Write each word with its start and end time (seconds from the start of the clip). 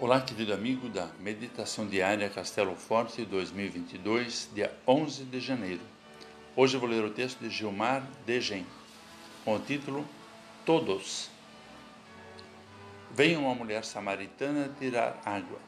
Olá, 0.00 0.20
querido 0.20 0.54
amigo 0.54 0.88
da 0.88 1.08
Meditação 1.18 1.84
Diária 1.84 2.30
Castelo 2.30 2.76
Forte 2.76 3.24
2022, 3.24 4.48
dia 4.54 4.72
11 4.86 5.24
de 5.24 5.40
janeiro. 5.40 5.80
Hoje 6.54 6.76
vou 6.76 6.88
ler 6.88 7.02
o 7.02 7.10
texto 7.10 7.40
de 7.40 7.50
Gilmar 7.50 8.06
Degen, 8.24 8.64
com 9.44 9.56
o 9.56 9.58
título 9.58 10.06
Todos. 10.64 11.28
Veio 13.10 13.40
uma 13.40 13.56
mulher 13.56 13.84
samaritana 13.84 14.70
tirar 14.78 15.20
água. 15.24 15.58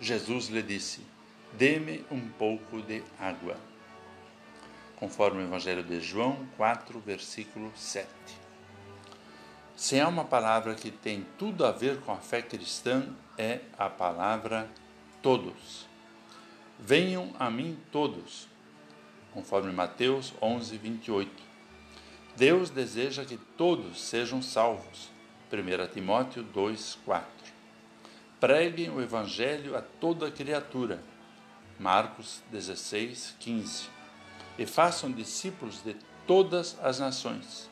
Jesus 0.00 0.48
lhe 0.48 0.62
disse: 0.62 1.02
Dê-me 1.52 2.06
um 2.10 2.26
pouco 2.26 2.80
de 2.80 3.02
água. 3.20 3.54
Conforme 4.96 5.42
o 5.42 5.46
Evangelho 5.46 5.82
de 5.82 6.00
João 6.00 6.48
4, 6.56 6.98
versículo 7.00 7.70
7. 7.76 8.08
Se 9.78 10.00
há 10.00 10.08
uma 10.08 10.24
palavra 10.24 10.74
que 10.74 10.90
tem 10.90 11.24
tudo 11.38 11.64
a 11.64 11.70
ver 11.70 12.00
com 12.00 12.10
a 12.10 12.16
fé 12.16 12.42
cristã, 12.42 13.14
é 13.38 13.60
a 13.78 13.88
palavra 13.88 14.68
todos. 15.22 15.86
Venham 16.80 17.32
a 17.38 17.48
mim 17.48 17.78
todos, 17.92 18.48
conforme 19.32 19.70
Mateus 19.70 20.34
11, 20.42 20.76
28. 20.76 21.30
Deus 22.34 22.70
deseja 22.70 23.24
que 23.24 23.36
todos 23.56 24.00
sejam 24.00 24.42
salvos. 24.42 25.10
1 25.52 25.92
Timóteo 25.94 26.42
2, 26.42 26.98
4. 27.04 27.28
Preguem 28.40 28.90
o 28.90 29.00
Evangelho 29.00 29.76
a 29.76 29.80
toda 29.80 30.28
criatura. 30.28 31.00
Marcos 31.78 32.42
16, 32.50 33.36
15. 33.38 33.88
E 34.58 34.66
façam 34.66 35.12
discípulos 35.12 35.80
de 35.84 35.94
todas 36.26 36.76
as 36.82 36.98
nações. 36.98 37.70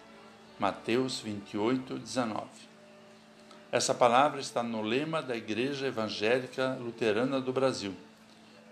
Mateus 0.59 1.21
28, 1.21 1.99
19. 1.99 2.47
Essa 3.71 3.95
palavra 3.95 4.41
está 4.41 4.63
no 4.63 4.81
lema 4.81 5.21
da 5.21 5.37
Igreja 5.37 5.87
Evangélica 5.87 6.79
Luterana 6.81 7.39
do 7.43 7.53
Brasil: 7.53 7.95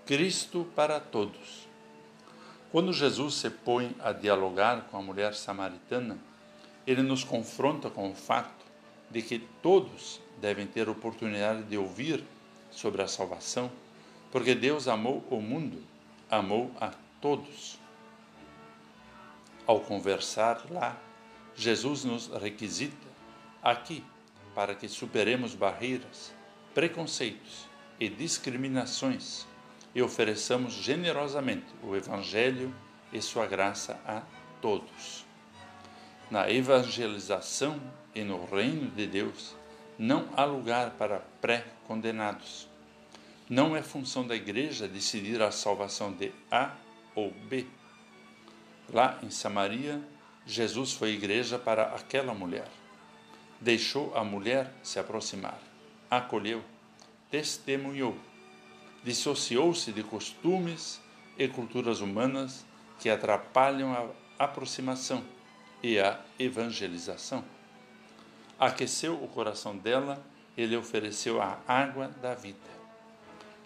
Cristo 0.07 0.67
para 0.75 0.99
todos. 0.99 1.69
Quando 2.73 2.91
Jesus 2.91 3.35
se 3.35 3.51
põe 3.51 3.95
a 4.01 4.13
dialogar 4.13 4.87
com 4.91 4.97
a 4.97 5.03
mulher 5.03 5.35
samaritana, 5.35 6.17
ele 6.87 7.03
nos 7.03 7.23
confronta 7.23 7.91
com 7.91 8.11
o 8.11 8.15
fato 8.15 8.65
de 9.11 9.21
que 9.21 9.39
todos 9.61 10.23
devem 10.41 10.67
ter 10.67 10.89
oportunidade 10.89 11.65
de 11.65 11.77
ouvir 11.77 12.25
sobre 12.71 13.03
a 13.03 13.07
salvação, 13.07 13.71
porque 14.33 14.55
Deus 14.55 14.89
amou 14.89 15.23
o 15.31 15.39
mundo, 15.39 15.83
amou 16.31 16.71
a 16.81 16.93
todos. 17.21 17.79
Ao 19.67 19.81
conversar 19.81 20.63
lá, 20.71 20.99
Jesus 21.57 22.05
nos 22.05 22.29
requisita 22.29 23.07
aqui 23.63 24.05
para 24.55 24.75
que 24.75 24.89
superemos 24.89 25.55
barreiras, 25.55 26.33
preconceitos 26.75 27.69
e 27.99 28.09
discriminações 28.09 29.47
e 29.95 30.03
ofereçamos 30.03 30.73
generosamente 30.75 31.67
o 31.83 31.95
Evangelho 31.95 32.75
e 33.13 33.23
sua 33.23 33.47
graça 33.47 34.01
a 34.07 34.23
todos. 34.61 35.25
Na 36.31 36.51
evangelização 36.51 37.81
e 38.15 38.23
no 38.25 38.45
reino 38.45 38.91
de 38.91 39.07
Deus, 39.07 39.55
não 39.99 40.29
há 40.37 40.45
lugar 40.45 40.93
para 40.93 41.21
pré-condenados. 41.41 42.69
Não 43.49 43.77
é 43.77 43.83
função 43.83 44.27
da 44.27 44.35
igreja 44.35 44.89
decidir 44.89 45.41
a 45.43 45.53
salvação 45.53 46.13
de 46.13 46.33
A 46.51 46.75
ou 47.15 47.31
B. 47.31 47.67
Lá 48.93 49.19
em 49.23 49.31
Samaria, 49.31 50.03
Jesus 50.47 50.93
foi 50.93 51.11
igreja 51.11 51.59
para 51.59 51.95
aquela 51.95 52.35
mulher. 52.35 52.69
Deixou 53.61 54.15
a 54.17 54.23
mulher 54.23 54.73
se 54.83 54.99
aproximar, 54.99 55.59
acolheu, 56.11 56.63
testemunhou, 57.31 58.17
dissociou-se 59.03 59.93
de 59.93 60.03
costumes 60.03 61.01
e 61.39 61.49
culturas 61.49 62.01
humanas 62.01 62.65
que 63.01 63.09
atrapalham 63.09 63.93
a 63.93 64.45
aproximação 64.45 65.25
e 65.83 65.99
a 65.99 66.21
evangelização. 66.39 67.45
Aqueceu 68.59 69.23
o 69.23 69.29
coração 69.29 69.77
dela 69.77 70.25
e 70.57 70.65
lhe 70.65 70.77
ofereceu 70.77 71.41
a 71.43 71.59
água 71.67 72.09
da 72.23 72.35
vida. 72.35 72.59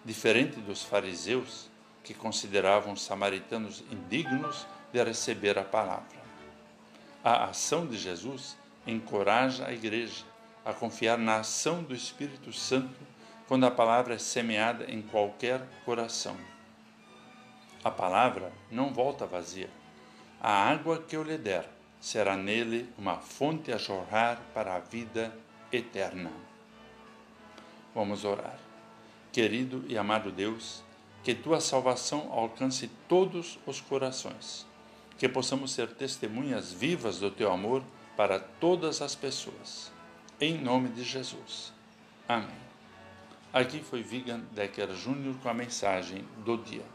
Diferente 0.03 0.59
dos 0.59 0.81
fariseus, 0.83 1.69
que 2.03 2.13
consideravam 2.13 2.93
os 2.93 3.03
samaritanos 3.03 3.83
indignos 3.91 4.65
de 4.91 5.03
receber 5.03 5.59
a 5.59 5.63
palavra. 5.63 6.18
A 7.21 7.49
ação 7.49 7.85
de 7.85 7.97
Jesus 7.97 8.57
encoraja 8.87 9.67
a 9.67 9.73
igreja 9.73 10.23
a 10.63 10.71
confiar 10.73 11.17
na 11.17 11.39
ação 11.39 11.83
do 11.83 11.93
Espírito 11.93 12.53
Santo 12.53 12.95
quando 13.45 13.65
a 13.65 13.71
palavra 13.71 14.13
é 14.13 14.17
semeada 14.17 14.89
em 14.89 15.01
qualquer 15.01 15.61
coração. 15.83 16.37
A 17.83 17.91
palavra 17.91 18.53
não 18.71 18.93
volta 18.93 19.25
vazia. 19.25 19.69
A 20.39 20.49
água 20.49 21.03
que 21.03 21.13
eu 21.13 21.23
lhe 21.23 21.37
der 21.37 21.69
será 21.99 22.37
nele 22.37 22.89
uma 22.97 23.17
fonte 23.17 23.73
a 23.73 23.77
jorrar 23.77 24.39
para 24.53 24.75
a 24.75 24.79
vida 24.79 25.35
eterna. 25.73 26.31
Vamos 27.93 28.23
orar. 28.23 28.57
Querido 29.33 29.83
e 29.89 29.97
amado 29.97 30.31
Deus, 30.31 30.81
que 31.21 31.35
tua 31.35 31.59
salvação 31.59 32.31
alcance 32.31 32.89
todos 33.09 33.59
os 33.65 33.81
corações 33.81 34.68
que 35.19 35.27
possamos 35.27 35.73
ser 35.73 35.89
testemunhas 35.89 36.71
vivas 36.71 37.19
do 37.19 37.29
teu 37.29 37.51
amor 37.51 37.83
para 38.15 38.39
todas 38.39 39.01
as 39.01 39.15
pessoas. 39.15 39.91
Em 40.39 40.57
nome 40.57 40.87
de 40.87 41.03
Jesus. 41.03 41.73
Amém. 42.25 42.55
Aqui 43.51 43.79
foi 43.79 44.01
Vigan 44.01 44.39
Decker 44.53 44.87
Jr. 44.93 45.35
com 45.43 45.49
a 45.49 45.53
mensagem 45.53 46.23
do 46.45 46.57
dia. 46.57 46.85